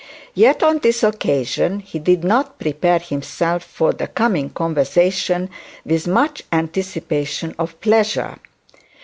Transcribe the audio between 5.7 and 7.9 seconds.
with much anticipation of